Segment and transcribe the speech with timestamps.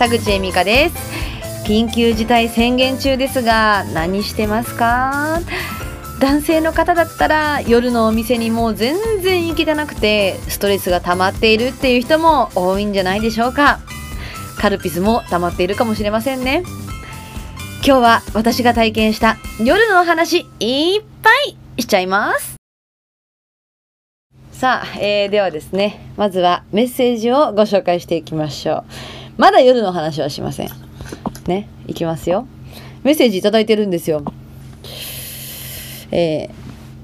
[0.00, 0.96] 田口恵美香です。
[1.66, 5.40] 緊急事態宣言中ですが何してますか？
[6.18, 13.80] 男性の方だったら夜のお店にもう全然行けてなくてストレスが溜まっているっていう人も多いんじゃないでしょうか。
[14.56, 16.62] カルピスも溜まっているかもしれませんね。
[17.84, 21.30] 今日は私が体験した夜のお話いっぱ
[21.76, 22.56] いしちゃいます。
[24.52, 28.84] さあ、えー、ではですねまずはメッセージをご紹介していきましょ
[29.16, 29.19] う。
[29.40, 30.68] まだ夜の話はしません
[31.46, 32.46] ねいきますよ
[33.04, 34.22] メッセージいただいてるんですよ
[36.12, 36.50] え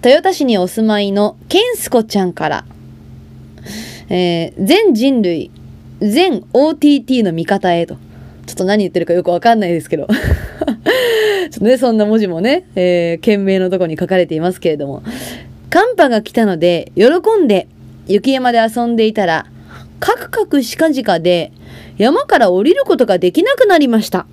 [0.03, 2.65] ー、豊田市にお住まいのケンスコちゃんから、
[4.11, 5.51] えー、全人類、
[6.01, 7.95] 全 OTT の味方へと。
[8.47, 10.09] ちょっと何言ってるかよくわかんないですけど。
[10.11, 15.05] ちょっとね、そんな文字もね、えー、懸命のとこに書かれていますけれども。
[15.71, 17.05] 寒波が来たので、喜
[17.41, 17.69] んで
[18.09, 19.47] 雪山で遊んでいたら、
[20.01, 21.53] カクカクしかじかで
[21.99, 24.27] 山から降りることができなくなりました。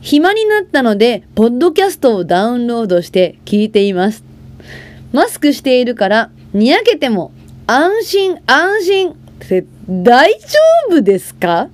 [0.00, 4.24] 暇になったので、ポッドキャストをダウンロードして聞いています。
[5.12, 7.32] マスクしているから、にやけても
[7.66, 9.14] 安心安心っ
[9.46, 10.38] て大丈
[10.88, 11.68] 夫ですか？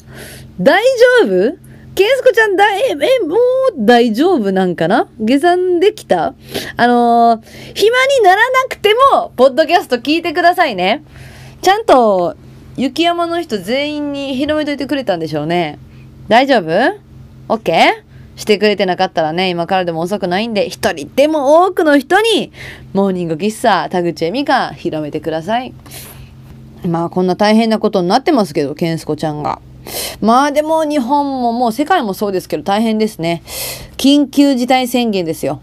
[0.61, 0.83] 大
[1.23, 1.59] 丈夫？
[1.95, 3.39] ケンスコちゃん、だえ、え、もう
[3.79, 5.09] 大丈夫なんかな？
[5.19, 6.35] 下山できた？
[6.77, 11.05] あのー、暇にならなくても、ポッドキャスト聞いてくださいね。
[11.63, 12.37] ちゃんと、
[12.77, 15.79] 雪山の人全員に広めといてくれたんでしょうね。
[16.29, 16.99] 大丈夫
[17.49, 18.07] ?OK?
[18.37, 22.53] してくれてなかったらね、今からでも遅くないんで、一人でも多くの人に、
[22.93, 25.73] モーニング喫茶、田口恵美香、広めてください。
[26.87, 29.61] まあ、こんな大変なことになってますけど、ケンスコちゃんが。
[30.21, 33.43] まあでも日本ももう世界もそうですけど大変ですね。
[33.97, 35.61] 緊急事態宣言ですよ。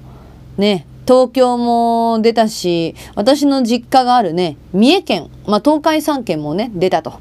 [0.58, 0.86] ね。
[1.05, 7.13] 東京も出たし、私の実家があるね、三重県、まあ東海3県もね、出たと。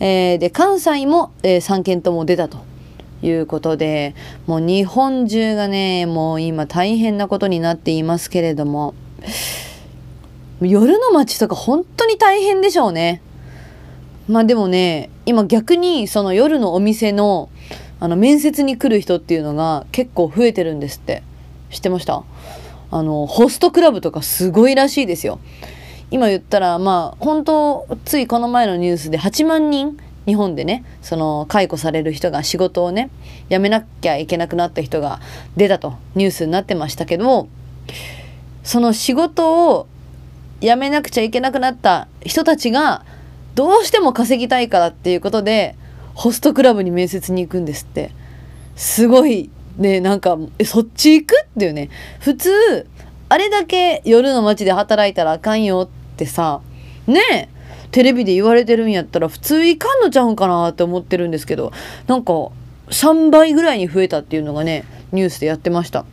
[0.00, 2.58] えー、で、関西も、えー、3県とも出たと。
[3.20, 4.14] いうことで、
[4.46, 8.94] もう日本中がね、もう今大変なことになっていますけれども、
[10.60, 13.20] 夜の街とか本当に大変でしょうね。
[14.28, 17.48] まあでもね、今逆にその夜のお店の
[17.98, 21.24] あの面接に来る人っていうのが結構増えてるんですって。
[21.70, 22.22] 知ってました？
[22.90, 25.40] あの、ホストクラブとかすごいらしいですよ。
[26.10, 33.10] 今言ったら、まあ、本当ついこの前のニュースで8万人日本でねその解雇される人が仕事をね
[33.50, 35.20] 辞めなきゃいけなくなった人が
[35.56, 37.48] 出たとニュースになってましたけど
[38.62, 39.86] その仕事を
[40.60, 43.04] 辞めなくちゃいけなくなった人たちが
[43.54, 45.76] どうしても稼ぎたいからっていうことで
[46.14, 48.12] ホストクラブに面接に行くんですって
[48.76, 51.34] すごいねなんかそっち行く？
[51.40, 51.88] っていうね。
[52.20, 52.86] 普通
[53.30, 56.60] あれだけ夜の街で働いたらあかんよってさ
[57.06, 57.48] ねえ
[57.90, 61.72] テレビで言われてるんやったら普通いかんのちゃうんかなって思ってるんですけど
[62.06, 62.32] なんか
[62.88, 66.04] 3倍ぐらいに増えたっていうのがねニュースでやってました。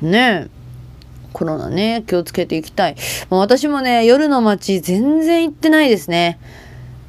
[0.00, 0.56] ねえ。
[1.32, 2.96] コロナね気をつけていきたい、
[3.28, 6.38] まあ、私もね夜の街全然行ってないですね。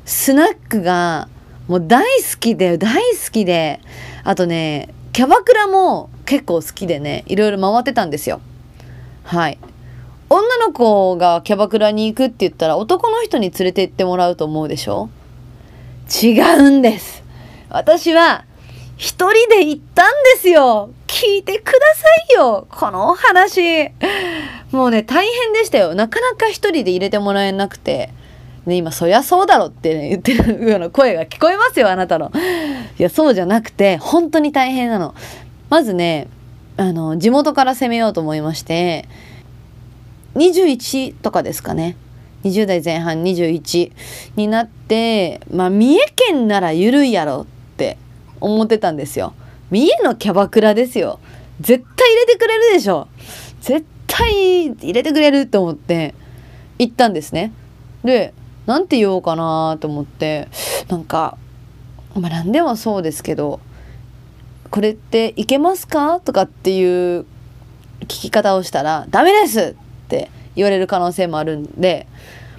[0.04, 1.30] スナックが
[1.68, 3.80] もう大好きで大好きで
[4.24, 8.40] あとねキャバクラも結構好きでねいろいろ回ってたんですよ
[9.24, 9.58] はい
[10.30, 15.10] 女の子がキャバクラに行くって言ったら男の人に連れて行ってもらうと思うでしょ？
[16.24, 17.24] 違うんです。
[17.70, 18.46] 私は
[18.96, 20.92] 一人で行ったんですよ。
[21.08, 22.68] 聞いてくださいよ。
[22.70, 23.90] このお話。
[24.72, 25.96] もうね、大変でしたよ。
[25.96, 28.12] なかなか一人で入れてもらえなくて。
[28.68, 32.32] ね、今、そりゃそうだろって、ね、言ってるような声が聞こえますよ、あなたの。
[33.00, 35.16] いや、そうじゃなくて、本当に大変なの。
[35.70, 36.28] まずね、
[36.76, 39.08] あの、地元から攻めようと思いまして、
[40.36, 41.98] 21とかですかね。
[42.44, 43.92] 20代前半21
[44.36, 47.98] になってまあ三重県なら緩いやろって
[48.40, 49.34] 思ってたんですよ。
[49.72, 51.20] 三重のキャバクラですよ。
[51.60, 53.08] 絶対入れてくれるでしょ。
[53.62, 56.14] 絶対入れてくれると思って
[56.80, 57.52] 行ったんですね。
[58.04, 58.34] で
[58.68, 60.48] 何て言おうかなと思って
[60.90, 61.38] なんか
[62.14, 63.60] まあ何でもそうですけど
[64.70, 67.26] これっていけますかとかっていう
[68.02, 69.76] 聞き方をしたらダメです
[70.06, 72.06] って言われる可能性もあるんで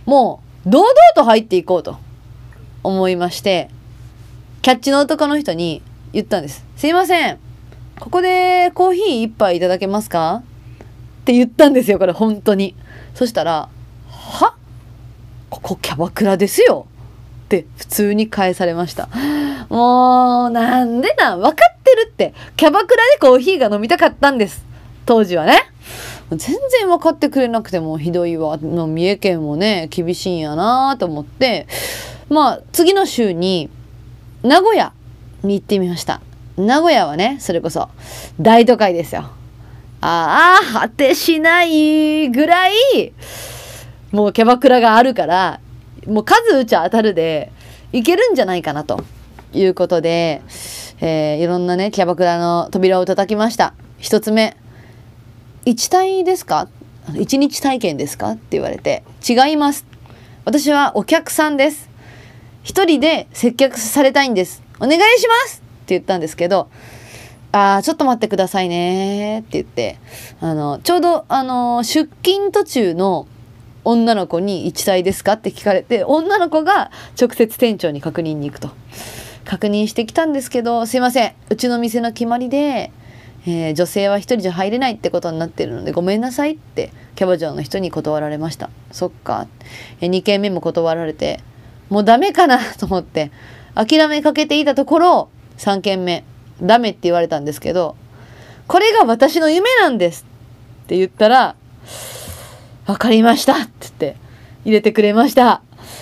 [0.06, 1.98] もう堂々と入っていこうと
[2.82, 3.68] 思いまして
[4.62, 5.82] キャッチの男の人に
[6.12, 7.38] 言ったんです「すいません。
[8.00, 10.42] ここでコーヒー一杯いただけますか?」
[11.22, 12.74] って言ったんですよこれ本当に。
[13.14, 13.68] そしたら
[14.10, 14.54] 「は？
[15.50, 16.86] ここキャバクラですよ」
[17.46, 19.08] って普通に返されました。
[19.68, 22.34] もうなんでなん分かってるって。
[22.56, 24.64] キャバクラでコーヒーが飲みたかったんです。
[25.06, 25.70] 当時はね。
[26.30, 28.58] 全然分かってくれなくてもひどいわ。
[28.58, 31.66] の三重県もね厳しいんやなと思って。
[32.28, 33.70] まあ次の週に
[34.42, 34.92] 名古屋
[35.42, 36.20] に行ってみました。
[36.58, 37.88] 名古屋はねそれこそ
[38.40, 39.30] 大都会ですよ。
[40.00, 43.12] ああ果てしないぐらい
[44.12, 45.60] もうキャバクラがあるから
[46.06, 47.52] もう数打ちゃ当たるで
[47.92, 49.04] いけるんじゃないかなと。
[49.54, 50.42] いうことで、
[51.00, 53.72] えー、いろんなねキャバクラの扉を叩きました。
[53.96, 54.58] 一つ目
[55.64, 56.68] 1体ですか
[57.12, 58.32] ？1日体験ですか？
[58.32, 59.86] って言われて違います。
[60.44, 61.88] 私はお客さんです。
[62.62, 64.62] 一人で接客されたいんです。
[64.80, 65.62] お願いします！
[65.84, 66.68] って言ったんですけど
[67.52, 69.40] ああ、ちょっと待ってくださいね。
[69.40, 69.98] って言って、
[70.42, 73.26] あの、ちょうど、あの、出勤途中の
[73.90, 78.70] 女の子に一体ですかって聞かれて、女の子が直接店長に確認に行くと。
[79.46, 81.32] 確認してきたんですけど、すいません。
[81.48, 82.92] うちの店の決まりで、
[83.46, 88.68] えー、女性は一人じゃ入れないってことになってるのでごめんなさいってキャバ嬢の人に断られました。
[88.92, 89.46] そっか。
[90.02, 91.40] えー、2件目も断られて、
[91.88, 93.30] もうダメかなと思って
[93.74, 96.24] 諦めかけていたところ、3件目。
[96.60, 97.96] ダメって言われたんですけど、
[98.66, 100.26] これが私の夢なんです
[100.84, 101.56] って言ったら、
[102.88, 104.16] わかりましたって言って
[104.64, 105.60] 入れてくれました。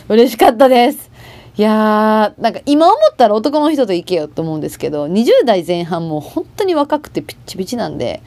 [0.08, 1.10] 嬉しかったです。
[1.58, 8.22] いやー、なんか今思ったら男の人と行けよと思うんですけど、20代前半も本当に若くてピッチピチなんで、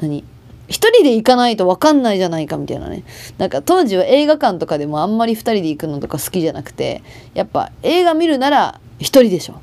[0.00, 0.24] 何
[0.66, 3.04] 一人で行かないと分かんないじゃないかみたいなね。
[3.38, 9.60] なんか当時は映画館とかでもあんまり二人で行くのとか好きじゃなくて、やっぱ映画見るなら一人でしょ。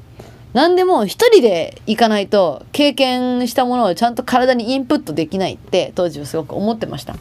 [0.53, 7.17] 何でも一人で行かないと経験したものをちゃんと体にインプットできないって当時はすごく思ってました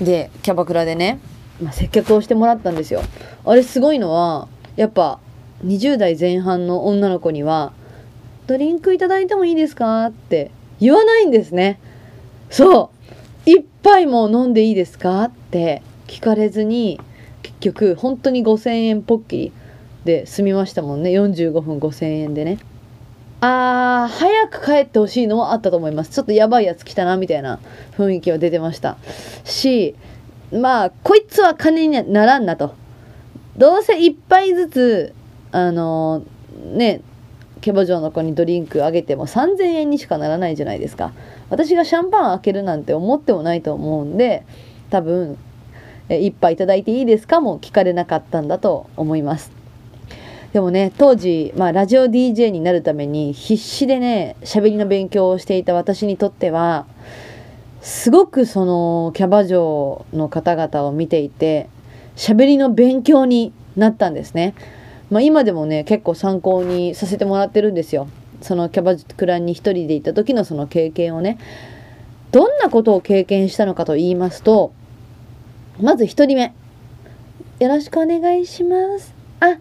[0.00, 1.20] でキャバクラでね、
[1.62, 3.02] まあ、接客をしてもらったんですよ。
[3.44, 5.18] あれすごいのはやっぱ
[5.64, 7.72] 20代前半の女の子には
[8.46, 10.50] 「ドリンクいただいてもいいですか?」って
[10.80, 11.78] 言わないんですね。
[12.48, 12.90] そ
[13.46, 13.50] う。
[13.50, 17.00] 一杯も飲んでいいですかって聞かれずに
[17.42, 19.52] 結局本当に5,000円ポッキリ
[20.04, 21.10] で済みましたもんね。
[21.10, 22.58] 45分5000円でね。
[23.42, 26.10] あ早く帰ってほしいのもあったと思います。
[26.10, 27.58] ちょっとやばいやつ来たなみたいな
[27.96, 28.98] 雰囲気は出てました。
[29.44, 29.94] し
[30.52, 32.74] まあこいつは金にならんなと。
[33.56, 35.14] どうせ1杯ずつ
[35.52, 37.00] あのー、ね
[37.60, 41.12] キャバ嬢の子にドリンクあげても3000円にしかならないじゃないですか。
[41.48, 44.44] 私がシャンパン開けるなんて思ってもないと思うんで
[44.90, 45.38] 多分
[46.08, 49.59] 「一杯いただいていいですか?」も聞かれなかったんだと思います。
[50.52, 56.86] でもね当時、まあ、ラジオ DJ になるために必死でね喋りの勉強をしていた私にとっては
[57.82, 61.68] すごくそのキャバ嬢の方々を見ていて
[62.16, 64.54] 喋りの勉強になったんですね。
[65.10, 68.08] まあ、今でもね結構参考にさせてもらってるんですよ。
[68.42, 71.38] そのキャバクラに一人で行った時のその経験をね
[72.32, 74.72] どんなことを経験したのかと言いますと
[75.80, 76.54] まず1人目
[77.58, 79.58] よろしくお願いしますあ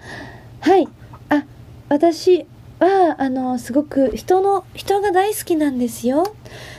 [0.62, 0.88] はい。
[1.30, 1.46] あ
[1.90, 2.46] 私
[2.80, 6.34] はあのすごく人の人が大好きなんですよ。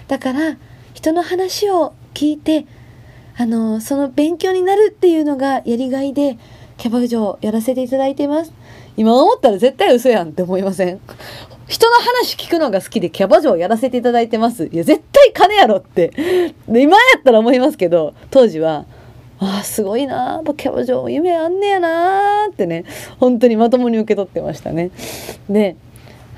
[0.09, 0.57] だから
[0.95, 2.67] 人の話を聞いて
[3.37, 6.39] あのその勉強になるっていうのがやりがいで
[6.77, 8.53] キャバ嬢やらせていただいてます。
[8.97, 11.01] 今思ったら絶対嘘やんって思いません？
[11.67, 14.67] 人の話聞くのが好きでキャバ嬢をやらせていただいてます。
[14.67, 16.53] いや絶対金やろって。
[16.69, 18.85] 今やったら思いますけど当時は
[19.43, 22.85] ああすごいなキャバ嬢夢あんねやなってね
[23.19, 24.91] 本当にまともに受け取ってましたね。
[25.49, 25.77] で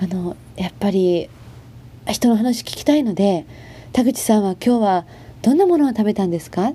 [0.00, 1.28] あのやっぱり
[2.06, 3.44] 人の話聞きたいので
[3.92, 5.06] 田口さんは今日は
[5.42, 6.72] どんなものを食べたんですか？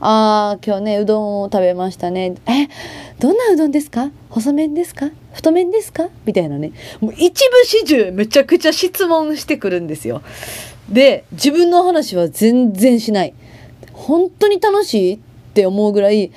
[0.00, 2.34] ああ今日ねうどんを食べましたね。
[2.46, 2.68] え
[3.20, 4.10] どんなうどんですか？
[4.30, 5.10] 細麺ですか？
[5.32, 6.08] 太麺ですか？
[6.24, 6.72] みたいなね。
[7.00, 10.22] もう一部始終めちゃくちゃ質問してくるんですよ。
[10.88, 13.34] で自分の話は全然しない。
[13.92, 15.20] 本当に楽しい？
[15.48, 16.30] って思うぐらい、っ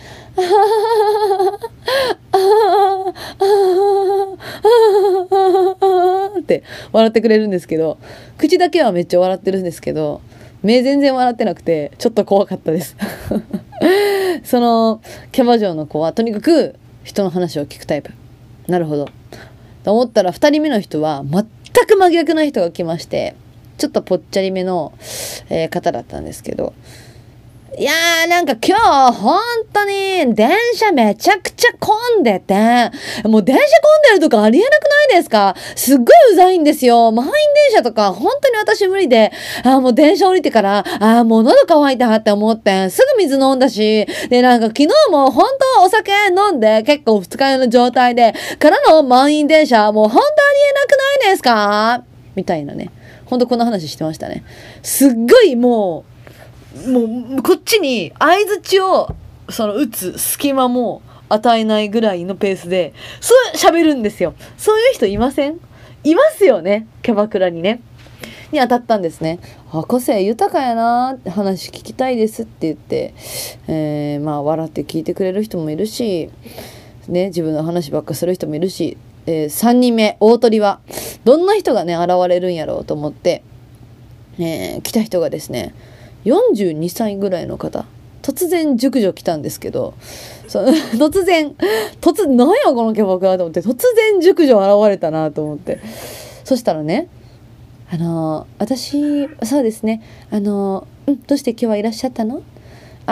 [6.43, 7.97] て笑ってくれるんですけど、
[8.37, 10.21] 口だけはめっちゃ笑ってるんですけど、
[10.63, 12.95] 目全然笑ってなくて、ちょっと怖かったです。
[14.43, 15.01] その、
[15.31, 18.11] キャバ嬢の子はとにかく人の話を聞くタイプ。
[18.67, 19.07] なるほど。
[19.83, 21.45] と思ったら2人目の人は全
[21.87, 23.35] く真逆な人が来まして、
[23.77, 24.93] ちょっとぽっちゃりめの、
[25.49, 26.73] えー、方だったんですけど、
[27.77, 28.77] いやーなんか今
[29.11, 29.39] 日本
[29.71, 32.53] 当に電車めちゃくちゃ混んでて、
[33.23, 33.65] もう電車混ん
[34.09, 35.55] でるとかありえなくないですか？
[35.77, 37.13] すっごいうざいんですよ。
[37.13, 39.31] 満員電車とか本当に私無理で、
[39.63, 45.45] あもう電車降りてから、あもう喉乾いたって思って、すぐ水飲んだし、でなんか昨日も本
[45.77, 50.33] 当お酒飲んで結構二日酔いの状態で、からの満員電車、もう本当あり
[50.69, 52.03] えなくないですか？
[52.35, 52.91] みたいなね。
[53.25, 54.43] ほんとこんな話してましたね。
[54.83, 56.10] すっごいもう、
[56.87, 59.15] もうこっちに相づちを
[59.49, 64.33] その打つ隙間も与えないぐらいのペースでそう喋るんですよ。
[64.57, 65.59] そういう人いません？
[66.03, 66.87] いますよね？
[67.03, 67.81] キャバクラにね。
[68.51, 69.39] に当たったんですね。
[69.71, 73.13] あ個性豊かやなって話聞きたいですって言って、
[73.67, 76.29] えー、まあ笑って聞いてくれる人もいるし、
[77.07, 80.81] ね、自分の話ばっかする人もいるし、えー、3人目大鳥は
[81.23, 83.43] どんな人がね現れるんやろうと思って、
[84.37, 85.73] えー、来た人がですね
[86.25, 87.85] 42歳ぐらいの方
[88.21, 89.93] 突然熟女来たんですけど
[90.47, 91.55] 突然
[92.01, 95.79] 突何やこのキャバクラと思って突然熟女現れたなと思って。
[96.43, 97.07] そしたらね
[97.89, 100.01] あの私そうですね
[100.31, 102.41] あの、うん、どうして今日はいらっしゃったの？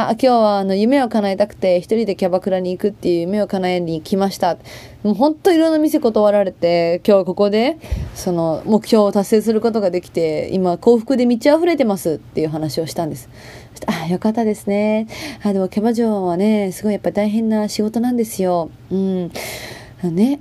[0.07, 4.57] あ今日はあの夢を叶えたくて一人でキャバクラに行くっていう夢を叶えに来ました。
[5.03, 7.77] もう本当いろんな店断られて今日ここで
[8.15, 13.29] その目標を達成することができて今幸福で満ち溢れてますっていう話をしたんです。
[13.87, 15.07] あよかったですね。
[15.43, 18.69] あでもキャバ嬢はねすごいやっぱ大変な仕事なんですよ。
[18.91, 19.31] うん。
[20.01, 20.39] あのね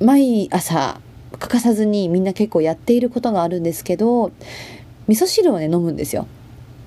[0.00, 1.00] 毎朝
[1.32, 4.32] 欠かさずにみんな結構やっていることがあるんですけど
[5.06, 6.26] 味噌汁をね飲むんですよ。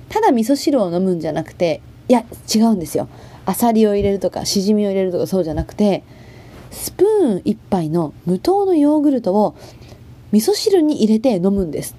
[0.09, 3.07] ただ味噌汁を飲むんじゃなくていや違うんですよ。
[3.45, 6.03] あさりを入れるとかしじみを入れるとかそうじゃなくて
[6.71, 9.55] スプーン1杯の無糖のヨーグルトを
[10.31, 11.95] 味噌汁に入れて飲むんです。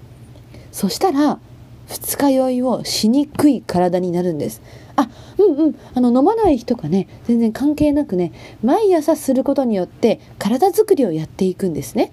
[0.72, 1.38] そしたら
[1.86, 4.62] 二日酔いをしにくい体になるんです。
[4.96, 5.76] あうんうん。
[5.94, 12.12] あの飲まない人がね全然関係なくね毎朝することによって体づくりをやっていくんですね。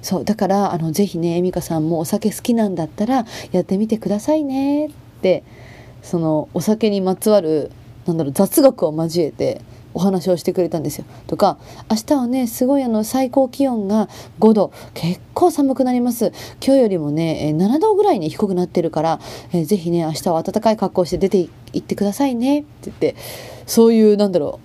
[0.00, 4.90] そうだからあのぜひねえみかさんもお酒好きなんだったらやってみてくださいねっ
[5.22, 5.44] て
[6.02, 7.70] そのお酒にまつわる
[8.06, 9.60] なんだろう雑学を交えて
[9.94, 11.04] お話をしてくれたんですよ。
[11.26, 11.58] とか
[11.90, 14.08] 明日はねすごいあの最高気温が
[14.40, 16.32] 5度結構寒くなります
[16.64, 19.20] 今日よりもね7度ぐらいに低くなってるから、
[19.52, 21.38] えー、ぜひね明日は暖かい格好して出て
[21.72, 23.16] 行ってくださいねって言って
[23.66, 24.60] そういうなんだろ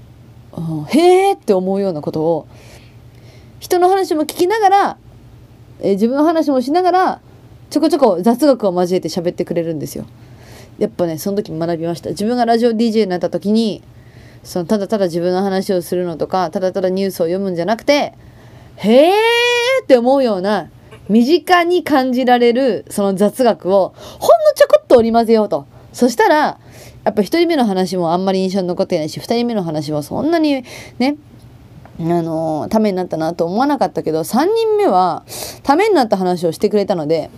[0.54, 2.48] う、うん、へえって思うようなことを
[3.60, 4.98] 人の話も聞きながら、
[5.82, 7.22] えー、自分の話もしながら
[7.70, 10.06] ちょこちょこ雑学を交えて喋ってくれるんですよ。
[10.80, 12.10] やっぱねその時学びました。
[12.12, 13.84] 自分がラジオ DJ になった時に
[14.44, 18.14] そのただただ自分の話をするのとかただただニュースを読むんじゃなくて
[18.78, 19.14] へー
[19.84, 20.70] って思うような
[21.10, 25.66] 身近に感じられるその雑学をほんのちょこっと織り交ぜようと。
[25.94, 26.60] そしたら
[27.04, 30.64] やっぱ1人目の話もあんまり印象に残ってないし2人目の話もそんなに
[31.00, 31.18] ね
[32.00, 35.24] あのためになったなと思わなかったけど3人目は
[35.64, 37.32] ためになった話をしてくれたので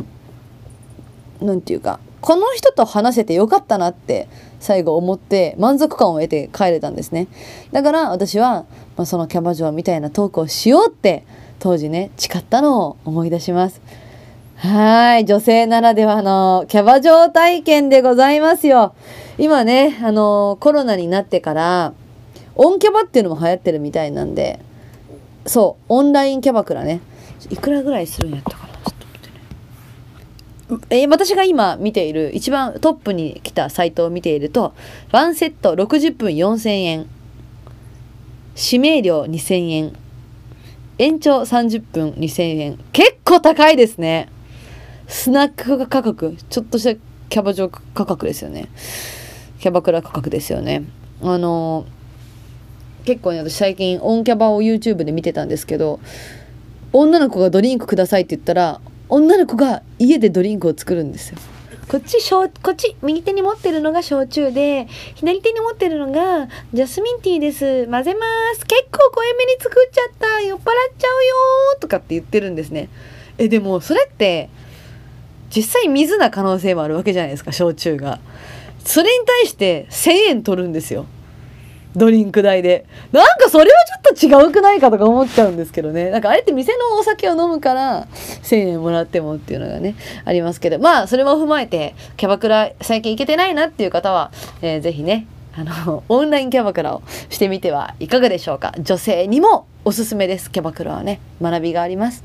[1.39, 4.27] 何て言うかこの人と話せてよかったなって
[4.59, 7.27] 最後思って満足感を得て帰れたんですね。
[7.71, 8.65] だから私は、
[8.97, 11.25] まあ、そのキャバ嬢みたいなトークをしようって
[11.59, 13.81] 当時ね誓ったのを思い出します。
[14.57, 18.93] はい女性ならではのキャバ嬢体験でございますよ。
[19.37, 21.93] 今ねあのコロナになってから
[22.55, 24.59] オンキャバっていうのも流行ってるみたいなんで
[25.45, 26.99] そうオンラインキャバクラね。
[27.49, 28.58] いくらぐらいするんやった
[30.89, 34.73] えー、私が今見ている一番トップに来たサイトを見ていると
[35.11, 37.09] ワンセット60分4000円
[38.55, 39.93] 指名料2000円
[40.99, 44.29] 延長30分2000円結構高いですね。
[45.07, 46.99] スナック価格ちょっとした
[47.29, 48.67] キャバ嬢価格ですよね。
[49.59, 50.83] キャバクラ価格ですよね。
[51.21, 55.99] あのー、結構ね私最近オンキャバを YouTube で見てたんですけど
[56.91, 61.37] 女の子がドリンクくださいって言ったら女の子が家でドリンクを作るんですよ。
[61.89, 67.87] こっちこっち右手に持ってるのが焼酎で左手に持ってるのがジャスミンティーです。
[67.87, 68.65] 混ぜます。
[68.67, 70.41] 結構濃いめに作っちゃった。
[70.41, 71.35] 酔っ払っちゃうよ
[71.79, 72.89] とかって言ってるんですね。
[73.39, 74.49] えでもそれって
[75.49, 78.19] 実際水な可能性もあるわけじゃないですか焼酎が。
[78.85, 81.07] それに対して1000円取るんですよ。
[81.95, 82.85] ドリンク代で。
[83.11, 83.69] なんかそれは
[84.17, 86.09] ちょっと違うくないかとか思っちゃうんですけどね。
[86.11, 88.07] なんかあえて店のお酒を飲むから
[88.43, 94.31] 1000円もらってもっていうのがね、ありますけど、まあそれも踏まえて、キャバクラ最近行けてないなっていう方は、
[94.61, 95.25] えー、ぜひね、
[95.57, 98.73] あの、 オンラインキャバクラをしてみてはいかがでしょうか。
[98.79, 100.51] 女性にもおすすめです。
[100.51, 102.23] キャバクラはね、学びがあります。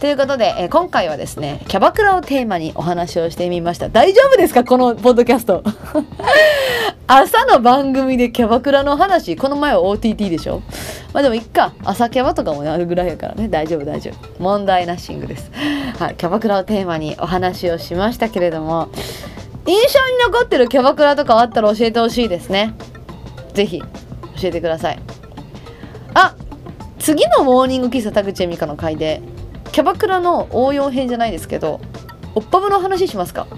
[0.00, 4.64] ということで、えー、今回はですねキャバクラをテーマにお話をしてみました大丈夫ですか？
[4.64, 5.62] このポッドキャスト
[7.12, 10.62] 朝の番組でキャバクラの話この前は OTT でしょ？
[11.12, 13.48] まあでもいっか朝キャバとかもあるぐらいやからね。
[13.48, 14.40] 大丈夫大丈夫。
[14.40, 15.50] 問題なしングです。
[15.98, 18.90] はいキャバクラをテーマにお話をしましたけれども
[19.66, 22.74] 印象に残ってるキャバクラとかあったら教えてほしいですね。
[23.54, 23.86] 是非教
[24.44, 24.98] えてください。
[26.14, 26.36] あ
[27.00, 29.20] 次のモーニング喫茶田口恵美香の回で
[29.72, 31.80] キャバクラの応用編じゃないですけど
[32.36, 33.48] おっぱぶの話しますか？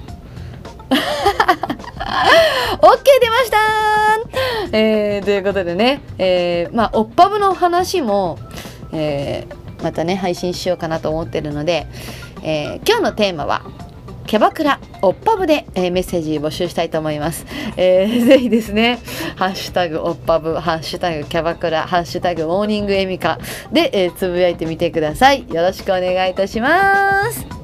[3.20, 3.56] 出ました
[4.72, 8.38] えー、ということでね、えー、まあ、おっぱぶの話も、
[8.92, 11.86] えー、またね、配信しようかなと思ってるので、
[12.42, 13.62] え今日のテーマは、
[14.26, 17.44] キャバクラおっぱぶで、えー、メッセージ募集したいと思います。
[17.76, 18.98] えー、ぜひですね、
[19.36, 23.38] ハッシュタグおっぱぶ、ハッシュタグキャバクラ、ハッシュタグモーニングエミカ
[23.72, 25.46] で、えー、つぶやいてみてください。
[25.48, 27.61] よろしくお願いいたします。